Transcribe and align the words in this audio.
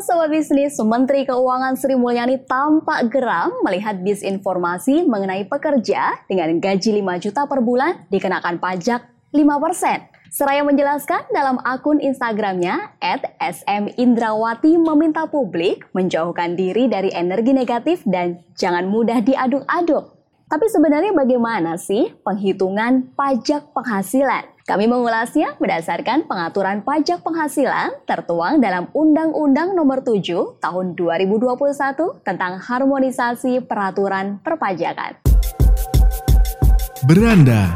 Sobat 0.00 0.32
Bisnis, 0.32 0.80
Menteri 0.80 1.28
Keuangan 1.28 1.76
Sri 1.76 1.92
Mulyani 1.92 2.40
tampak 2.48 3.12
geram 3.12 3.52
melihat 3.60 4.00
disinformasi 4.00 5.04
mengenai 5.04 5.44
pekerja 5.44 6.24
dengan 6.24 6.56
gaji 6.56 7.04
5 7.04 7.24
juta 7.28 7.44
per 7.44 7.60
bulan 7.60 8.08
dikenakan 8.08 8.56
pajak 8.56 9.04
5%. 9.36 10.32
Seraya 10.32 10.64
menjelaskan 10.64 11.28
dalam 11.34 11.60
akun 11.66 12.00
Instagramnya, 12.00 12.96
at 13.02 13.34
SM 13.42 14.00
Indrawati 14.00 14.78
meminta 14.80 15.28
publik 15.28 15.84
menjauhkan 15.92 16.56
diri 16.56 16.88
dari 16.88 17.12
energi 17.12 17.52
negatif 17.52 18.00
dan 18.08 18.40
jangan 18.56 18.88
mudah 18.88 19.20
diaduk-aduk. 19.20 20.19
Tapi 20.50 20.66
sebenarnya 20.66 21.14
bagaimana 21.14 21.78
sih 21.78 22.10
penghitungan 22.26 23.14
pajak 23.14 23.70
penghasilan? 23.70 24.50
Kami 24.66 24.90
mengulasnya 24.90 25.54
berdasarkan 25.62 26.26
pengaturan 26.26 26.82
pajak 26.82 27.22
penghasilan 27.22 27.94
tertuang 28.02 28.58
dalam 28.58 28.90
Undang-Undang 28.90 29.78
Nomor 29.78 30.02
7 30.02 30.58
Tahun 30.58 30.86
2021 30.98 32.26
tentang 32.26 32.58
harmonisasi 32.58 33.62
peraturan 33.62 34.42
perpajakan. 34.42 35.22
Beranda 37.06 37.70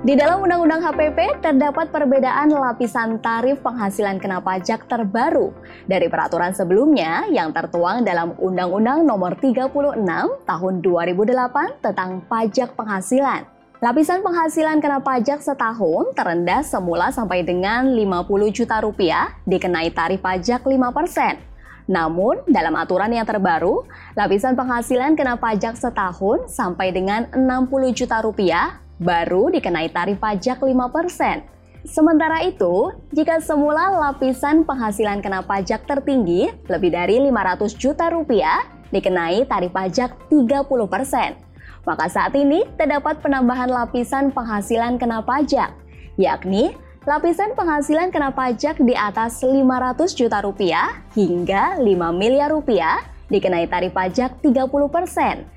Di 0.00 0.16
dalam 0.16 0.40
Undang-Undang 0.40 0.80
HPP 0.80 1.44
terdapat 1.44 1.92
perbedaan 1.92 2.48
lapisan 2.48 3.20
tarif 3.20 3.60
penghasilan 3.60 4.16
kena 4.16 4.40
pajak 4.40 4.88
terbaru 4.88 5.52
dari 5.84 6.08
peraturan 6.08 6.56
sebelumnya 6.56 7.28
yang 7.28 7.52
tertuang 7.52 8.00
dalam 8.00 8.32
Undang-Undang 8.40 9.04
Nomor 9.04 9.36
36 9.36 10.00
Tahun 10.48 10.74
2008 10.80 11.84
tentang 11.84 12.24
pajak 12.24 12.72
penghasilan. 12.80 13.44
Lapisan 13.84 14.24
penghasilan 14.24 14.80
kena 14.80 15.04
pajak 15.04 15.44
setahun 15.44 16.16
terendah 16.16 16.64
semula 16.64 17.12
sampai 17.12 17.44
dengan 17.44 17.92
50 17.92 18.56
juta 18.56 18.80
rupiah 18.80 19.36
dikenai 19.44 19.92
tarif 19.92 20.24
pajak 20.24 20.64
5%. 20.64 21.44
Namun, 21.92 22.40
dalam 22.48 22.72
aturan 22.72 23.12
yang 23.12 23.28
terbaru, 23.28 23.84
lapisan 24.16 24.56
penghasilan 24.56 25.12
kena 25.12 25.36
pajak 25.36 25.76
setahun 25.76 26.48
sampai 26.48 26.88
dengan 26.88 27.28
60 27.36 27.92
juta 27.92 28.24
rupiah 28.24 28.80
baru 29.00 29.48
dikenai 29.48 29.88
tarif 29.88 30.20
pajak 30.20 30.60
5%. 30.60 30.68
Sementara 31.88 32.44
itu, 32.44 32.92
jika 33.16 33.40
semula 33.40 33.88
lapisan 33.96 34.68
penghasilan 34.68 35.24
kena 35.24 35.40
pajak 35.40 35.88
tertinggi 35.88 36.52
lebih 36.68 36.92
dari 36.92 37.16
500 37.24 37.72
juta 37.72 38.12
rupiah, 38.12 38.60
dikenai 38.92 39.48
tarif 39.48 39.72
pajak 39.72 40.12
30%. 40.28 41.40
Maka 41.88 42.06
saat 42.12 42.36
ini 42.36 42.68
terdapat 42.76 43.24
penambahan 43.24 43.72
lapisan 43.72 44.28
penghasilan 44.28 45.00
kena 45.00 45.24
pajak, 45.24 45.72
yakni 46.20 46.76
lapisan 47.08 47.56
penghasilan 47.56 48.12
kena 48.12 48.28
pajak 48.28 48.76
di 48.84 48.92
atas 48.92 49.40
500 49.40 50.12
juta 50.12 50.44
rupiah 50.44 51.00
hingga 51.16 51.80
5 51.80 51.88
miliar 52.12 52.52
rupiah 52.52 53.00
dikenai 53.32 53.64
tarif 53.72 53.96
pajak 53.96 54.44
30 54.44 54.68
persen 54.92 55.48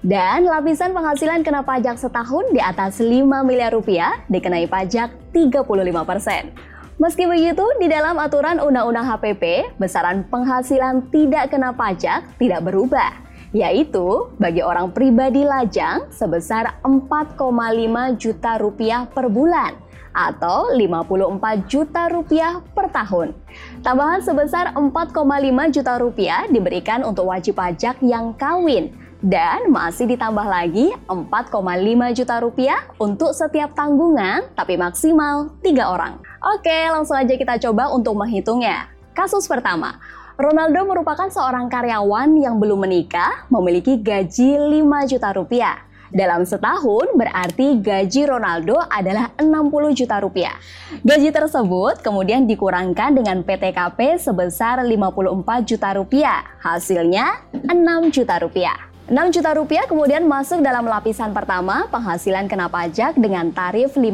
dan 0.00 0.48
lapisan 0.48 0.96
penghasilan 0.96 1.44
kena 1.44 1.60
pajak 1.60 2.00
setahun 2.00 2.48
di 2.56 2.60
atas 2.60 3.04
5 3.04 3.20
miliar 3.44 3.76
rupiah 3.76 4.24
dikenai 4.32 4.64
pajak 4.64 5.12
35 5.36 6.08
persen. 6.08 6.56
Meski 7.00 7.24
begitu, 7.24 7.64
di 7.80 7.88
dalam 7.88 8.20
aturan 8.20 8.60
Undang-Undang 8.60 9.08
HPP, 9.08 9.76
besaran 9.80 10.24
penghasilan 10.28 11.08
tidak 11.08 11.48
kena 11.48 11.72
pajak 11.72 12.28
tidak 12.36 12.60
berubah, 12.60 13.16
yaitu 13.56 14.28
bagi 14.36 14.60
orang 14.60 14.92
pribadi 14.92 15.44
lajang 15.44 16.12
sebesar 16.12 16.80
4,5 16.84 18.20
juta 18.20 18.52
rupiah 18.60 19.08
per 19.08 19.32
bulan 19.32 19.80
atau 20.12 20.76
54 20.76 21.70
juta 21.72 22.12
rupiah 22.12 22.60
per 22.76 22.92
tahun. 22.92 23.32
Tambahan 23.80 24.20
sebesar 24.20 24.76
4,5 24.76 25.76
juta 25.76 25.94
rupiah 25.96 26.44
diberikan 26.52 27.00
untuk 27.00 27.32
wajib 27.32 27.56
pajak 27.56 27.96
yang 28.04 28.36
kawin 28.36 28.92
dan 29.20 29.68
masih 29.68 30.08
ditambah 30.08 30.44
lagi 30.48 30.92
4,5 31.08 32.16
juta 32.16 32.36
rupiah 32.40 32.80
untuk 32.96 33.36
setiap 33.36 33.76
tanggungan, 33.76 34.48
tapi 34.56 34.80
maksimal 34.80 35.52
3 35.60 35.92
orang. 35.92 36.20
Oke, 36.56 36.88
langsung 36.88 37.20
aja 37.20 37.36
kita 37.36 37.60
coba 37.68 37.92
untuk 37.92 38.16
menghitungnya. 38.16 38.88
Kasus 39.12 39.44
pertama, 39.44 40.00
Ronaldo 40.40 40.88
merupakan 40.88 41.28
seorang 41.28 41.68
karyawan 41.68 42.32
yang 42.40 42.56
belum 42.56 42.88
menikah, 42.88 43.44
memiliki 43.52 44.00
gaji 44.00 44.56
5 44.56 45.04
juta 45.04 45.36
rupiah. 45.36 45.76
Dalam 46.10 46.42
setahun 46.42 47.14
berarti 47.14 47.78
gaji 47.78 48.26
Ronaldo 48.26 48.82
adalah 48.90 49.30
60 49.38 49.94
juta 49.94 50.18
rupiah. 50.18 50.58
Gaji 51.06 51.30
tersebut 51.30 52.02
kemudian 52.02 52.50
dikurangkan 52.50 53.14
dengan 53.14 53.46
PTKP 53.46 54.18
sebesar 54.18 54.82
54 54.82 55.62
juta 55.62 55.94
rupiah. 55.94 56.42
Hasilnya 56.58 57.46
6 57.62 58.10
juta 58.10 58.42
rupiah. 58.42 58.89
6 59.10 59.34
juta 59.34 59.50
rupiah 59.58 59.90
kemudian 59.90 60.22
masuk 60.22 60.62
dalam 60.62 60.86
lapisan 60.86 61.34
pertama 61.34 61.90
penghasilan 61.90 62.46
kena 62.46 62.70
pajak 62.70 63.18
dengan 63.18 63.50
tarif 63.50 63.98
5%. 63.98 64.06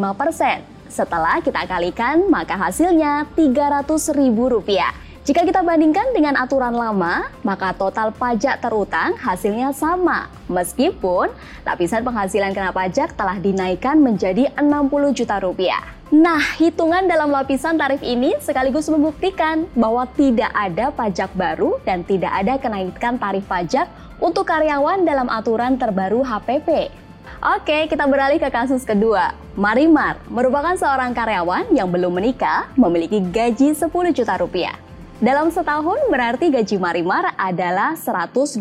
Setelah 0.88 1.44
kita 1.44 1.68
kalikan, 1.68 2.32
maka 2.32 2.56
hasilnya 2.56 3.28
300 3.36 3.84
ribu 4.16 4.48
rupiah. 4.48 4.96
Jika 5.28 5.44
kita 5.44 5.60
bandingkan 5.60 6.16
dengan 6.16 6.40
aturan 6.40 6.72
lama, 6.72 7.28
maka 7.44 7.76
total 7.76 8.08
pajak 8.08 8.56
terutang 8.64 9.20
hasilnya 9.20 9.76
sama. 9.76 10.32
Meskipun 10.48 11.28
lapisan 11.68 12.00
penghasilan 12.00 12.56
kena 12.56 12.72
pajak 12.72 13.12
telah 13.20 13.36
dinaikkan 13.36 14.00
menjadi 14.00 14.48
60 14.56 15.12
juta 15.12 15.36
rupiah. 15.44 15.84
Nah, 16.08 16.40
hitungan 16.56 17.04
dalam 17.04 17.34
lapisan 17.34 17.76
tarif 17.76 18.00
ini 18.00 18.32
sekaligus 18.40 18.88
membuktikan 18.88 19.68
bahwa 19.76 20.08
tidak 20.16 20.54
ada 20.56 20.88
pajak 20.88 21.28
baru 21.36 21.76
dan 21.84 22.00
tidak 22.06 22.32
ada 22.32 22.56
kenaikan 22.56 23.20
tarif 23.20 23.44
pajak 23.44 23.90
untuk 24.20 24.48
karyawan 24.48 25.04
dalam 25.04 25.28
aturan 25.28 25.76
terbaru 25.76 26.24
HPP. 26.24 26.88
Oke, 27.36 27.84
kita 27.86 28.08
beralih 28.08 28.40
ke 28.40 28.48
kasus 28.48 28.80
kedua. 28.80 29.36
Marimar 29.56 30.16
merupakan 30.32 30.72
seorang 30.72 31.12
karyawan 31.12 31.68
yang 31.72 31.92
belum 31.92 32.16
menikah, 32.16 32.72
memiliki 32.80 33.20
gaji 33.20 33.76
10 33.76 33.92
juta 34.16 34.34
rupiah. 34.40 34.76
Dalam 35.20 35.48
setahun 35.48 36.00
berarti 36.12 36.52
gaji 36.52 36.76
Marimar 36.76 37.32
adalah 37.36 37.96
120 37.96 38.60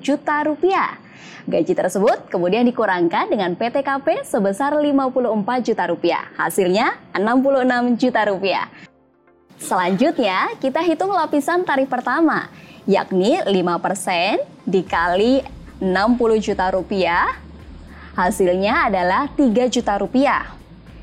juta 0.00 0.36
rupiah. 0.44 1.00
Gaji 1.48 1.72
tersebut 1.72 2.28
kemudian 2.28 2.68
dikurangkan 2.68 3.32
dengan 3.32 3.56
PTKP 3.56 4.20
sebesar 4.20 4.76
54 4.76 5.64
juta 5.64 5.84
rupiah. 5.88 6.28
Hasilnya 6.36 6.92
66 7.16 7.96
juta 7.96 8.20
rupiah. 8.28 8.68
Selanjutnya, 9.58 10.54
kita 10.60 10.84
hitung 10.84 11.10
lapisan 11.10 11.64
tarif 11.64 11.90
pertama, 11.90 12.46
yakni 12.88 13.36
5% 13.44 14.64
dikali 14.64 15.44
60 15.76 16.40
juta 16.40 16.72
rupiah, 16.72 17.36
hasilnya 18.16 18.88
adalah 18.88 19.28
3 19.36 19.68
juta 19.68 20.00
rupiah. 20.00 20.56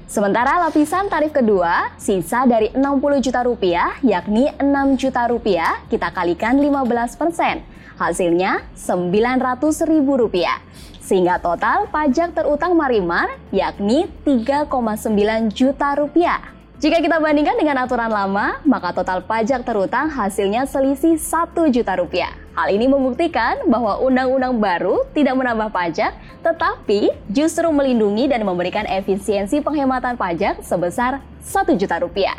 Sementara 0.09 0.61
lapisan 0.65 1.09
tarif 1.09 1.29
kedua, 1.29 1.93
sisa 2.01 2.49
dari 2.49 2.73
60 2.73 3.21
juta 3.21 3.45
rupiah, 3.45 3.97
yakni 4.01 4.49
6 4.57 4.97
juta 4.97 5.29
rupiah, 5.29 5.81
kita 5.85 6.09
kalikan 6.09 6.57
15 6.57 7.13
persen. 7.17 7.61
Hasilnya 8.01 8.65
900 8.75 9.85
ribu 9.85 10.17
rupiah. 10.17 10.59
Sehingga 11.05 11.37
total 11.37 11.85
pajak 11.93 12.33
terutang 12.33 12.73
Marimar 12.73 13.29
yakni 13.53 14.09
3,9 14.25 15.53
juta 15.53 15.93
rupiah. 15.93 16.54
Jika 16.85 17.01
kita 17.01 17.17
bandingkan 17.17 17.57
dengan 17.57 17.81
aturan 17.81 18.13
lama, 18.13 18.61
maka 18.61 18.93
total 18.93 19.25
pajak 19.25 19.65
terutang 19.65 20.05
hasilnya 20.05 20.69
selisih 20.69 21.17
1 21.17 21.73
juta 21.73 21.97
rupiah. 21.97 22.29
Hal 22.53 22.69
ini 22.69 22.85
membuktikan 22.85 23.57
bahwa 23.65 23.97
undang-undang 24.05 24.53
baru 24.61 25.01
tidak 25.09 25.33
menambah 25.33 25.73
pajak, 25.73 26.13
tetapi 26.45 27.09
justru 27.33 27.65
melindungi 27.73 28.29
dan 28.29 28.45
memberikan 28.45 28.85
efisiensi 28.85 29.65
penghematan 29.65 30.13
pajak 30.13 30.61
sebesar 30.61 31.25
1 31.41 31.73
juta 31.73 31.97
rupiah. 31.97 32.37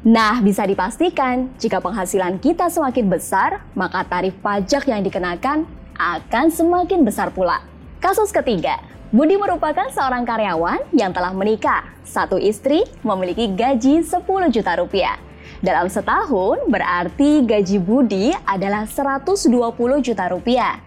Nah, 0.00 0.40
bisa 0.40 0.64
dipastikan 0.64 1.52
jika 1.60 1.76
penghasilan 1.84 2.40
kita 2.40 2.72
semakin 2.72 3.12
besar, 3.12 3.60
maka 3.76 4.08
tarif 4.08 4.32
pajak 4.40 4.88
yang 4.88 5.04
dikenakan 5.04 5.68
akan 6.00 6.46
semakin 6.48 7.04
besar 7.04 7.28
pula. 7.28 7.60
Kasus 8.00 8.32
ketiga, 8.32 8.80
Budi 9.12 9.36
merupakan 9.36 9.92
seorang 9.92 10.24
karyawan 10.24 10.88
yang 10.96 11.12
telah 11.12 11.36
menikah. 11.36 11.84
Satu 12.00 12.40
istri 12.40 12.80
memiliki 13.04 13.44
gaji 13.44 14.00
10 14.00 14.24
juta 14.48 14.72
rupiah. 14.80 15.20
Dalam 15.60 15.92
setahun 15.92 16.64
berarti 16.64 17.44
gaji 17.44 17.76
Budi 17.76 18.32
adalah 18.48 18.88
120 18.88 19.52
juta 20.00 20.24
rupiah. 20.32 20.80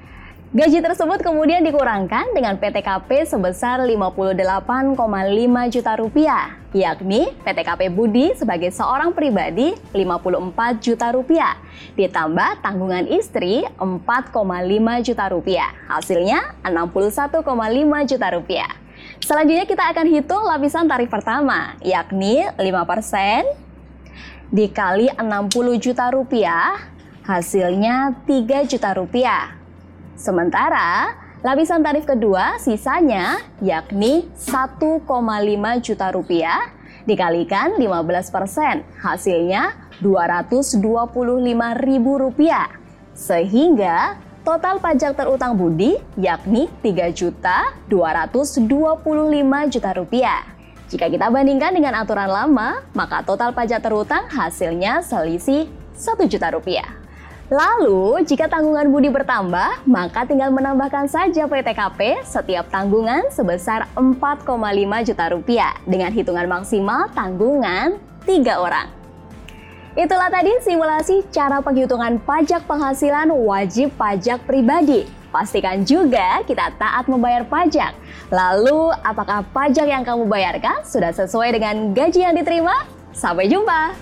Gaji 0.55 0.79
tersebut 0.79 1.19
kemudian 1.19 1.67
dikurangkan 1.67 2.31
dengan 2.31 2.55
PTKP 2.55 3.27
sebesar 3.27 3.83
58,5 3.83 4.95
juta 5.67 5.99
rupiah, 5.99 6.55
yakni 6.71 7.27
PTKP 7.43 7.91
Budi 7.91 8.31
sebagai 8.39 8.71
seorang 8.71 9.11
pribadi 9.11 9.75
54 9.91 10.79
juta 10.79 11.11
rupiah, 11.11 11.59
ditambah 11.99 12.63
tanggungan 12.63 13.03
istri 13.03 13.67
4,5 13.83 14.31
juta 15.03 15.27
rupiah, 15.27 15.75
hasilnya 15.91 16.55
61,5 16.63 17.43
juta 18.15 18.27
rupiah. 18.31 18.71
Selanjutnya 19.19 19.67
kita 19.67 19.91
akan 19.91 20.07
hitung 20.07 20.47
lapisan 20.47 20.87
tarif 20.87 21.11
pertama, 21.11 21.75
yakni 21.83 22.47
5% 22.55 24.55
dikali 24.55 25.11
60 25.19 25.83
juta 25.83 26.07
rupiah, 26.15 26.79
hasilnya 27.27 28.23
3 28.23 28.71
juta 28.71 28.95
rupiah. 28.95 29.64
Sementara 30.15 31.11
lapisan 31.43 31.83
tarif 31.83 32.07
kedua 32.07 32.55
sisanya 32.57 33.43
yakni 33.59 34.31
1,5 34.39 35.03
juta 35.83 36.07
rupiah 36.15 36.71
dikalikan 37.03 37.77
15 37.77 38.33
persen, 38.33 38.81
hasilnya 39.03 39.75
225 39.99 40.81
ribu 41.83 42.11
rupiah. 42.17 42.71
Sehingga 43.11 44.17
total 44.41 44.79
pajak 44.79 45.19
terutang 45.19 45.59
budi 45.59 45.99
yakni 46.17 46.71
3 46.81 47.11
juta 47.11 47.75
225 47.91 48.65
juta 49.69 49.91
rupiah. 49.93 50.41
Jika 50.85 51.11
kita 51.11 51.27
bandingkan 51.27 51.75
dengan 51.75 51.97
aturan 51.99 52.29
lama, 52.31 52.81
maka 52.95 53.21
total 53.25 53.51
pajak 53.51 53.83
terutang 53.83 54.31
hasilnya 54.31 55.03
selisih 55.03 55.67
1 55.93 56.25
juta 56.31 56.49
rupiah. 56.55 57.04
Lalu, 57.45 58.25
jika 58.25 58.49
tanggungan 58.49 58.89
budi 58.89 59.13
bertambah, 59.13 59.85
maka 59.85 60.25
tinggal 60.25 60.49
menambahkan 60.49 61.05
saja 61.05 61.45
PTKP 61.45 62.25
setiap 62.25 62.65
tanggungan 62.73 63.29
sebesar 63.29 63.85
4,5 63.93 64.49
juta 65.05 65.25
rupiah 65.29 65.77
dengan 65.85 66.09
hitungan 66.09 66.49
maksimal 66.49 67.05
tanggungan 67.13 68.01
3 68.25 68.49
orang. 68.57 68.89
Itulah 69.93 70.33
tadi 70.33 70.57
simulasi 70.65 71.21
cara 71.29 71.61
penghitungan 71.61 72.17
pajak 72.25 72.65
penghasilan 72.65 73.29
wajib 73.29 73.93
pajak 73.93 74.41
pribadi. 74.49 75.05
Pastikan 75.29 75.85
juga 75.85 76.41
kita 76.49 76.73
taat 76.81 77.05
membayar 77.05 77.45
pajak. 77.45 77.93
Lalu, 78.33 78.89
apakah 79.05 79.45
pajak 79.53 79.85
yang 79.85 80.01
kamu 80.01 80.25
bayarkan 80.25 80.81
sudah 80.81 81.13
sesuai 81.13 81.61
dengan 81.61 81.93
gaji 81.93 82.25
yang 82.25 82.33
diterima? 82.33 82.89
Sampai 83.13 83.47
jumpa! 83.47 83.93